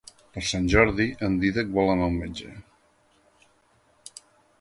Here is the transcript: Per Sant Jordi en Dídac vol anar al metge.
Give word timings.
Per 0.35 0.41
Sant 0.51 0.63
Jordi 0.73 1.05
en 1.27 1.35
Dídac 1.43 1.69
vol 1.75 1.91
anar 1.97 2.07
al 2.07 2.17
metge. 2.21 2.49